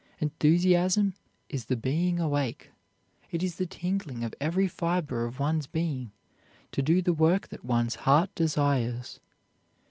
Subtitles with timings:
[0.17, 1.13] Enthusiasm
[1.47, 2.71] is the being awake;
[3.29, 6.11] it is the tingling of every fiber of one's being
[6.71, 9.19] to do the work that one's heart desires.